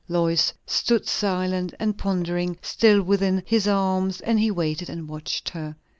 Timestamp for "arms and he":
3.67-4.49